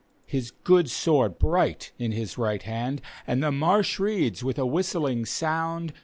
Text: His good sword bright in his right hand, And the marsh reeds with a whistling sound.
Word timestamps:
His 0.25 0.49
good 0.49 0.89
sword 0.89 1.37
bright 1.37 1.91
in 1.99 2.11
his 2.11 2.35
right 2.35 2.63
hand, 2.63 3.03
And 3.27 3.43
the 3.43 3.51
marsh 3.51 3.99
reeds 3.99 4.43
with 4.43 4.57
a 4.57 4.65
whistling 4.65 5.27
sound. 5.27 5.93